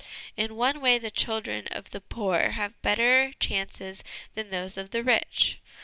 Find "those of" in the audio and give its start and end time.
4.49-4.89